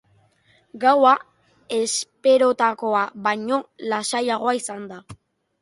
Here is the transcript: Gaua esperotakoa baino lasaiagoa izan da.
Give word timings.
Gaua 0.83 1.11
esperotakoa 1.77 3.05
baino 3.29 3.63
lasaiagoa 3.93 4.57
izan 4.65 4.93
da. 4.95 5.03